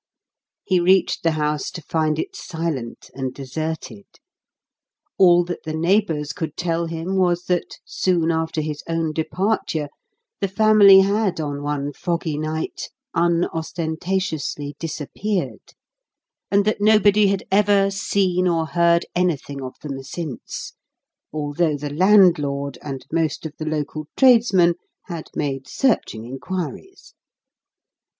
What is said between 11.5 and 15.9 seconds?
one foggy night, unostentatiously disappeared,